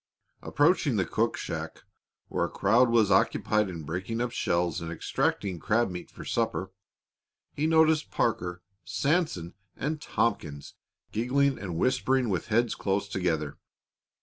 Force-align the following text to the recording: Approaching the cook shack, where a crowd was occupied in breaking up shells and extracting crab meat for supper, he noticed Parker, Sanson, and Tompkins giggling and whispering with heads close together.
Approaching 0.41 0.95
the 0.95 1.05
cook 1.05 1.37
shack, 1.37 1.83
where 2.27 2.45
a 2.45 2.49
crowd 2.49 2.89
was 2.89 3.11
occupied 3.11 3.69
in 3.69 3.83
breaking 3.83 4.19
up 4.19 4.31
shells 4.31 4.81
and 4.81 4.91
extracting 4.91 5.59
crab 5.59 5.91
meat 5.91 6.09
for 6.09 6.25
supper, 6.25 6.71
he 7.53 7.67
noticed 7.67 8.09
Parker, 8.09 8.63
Sanson, 8.83 9.53
and 9.75 10.01
Tompkins 10.01 10.73
giggling 11.11 11.59
and 11.59 11.77
whispering 11.77 12.29
with 12.29 12.47
heads 12.47 12.73
close 12.73 13.07
together. 13.07 13.59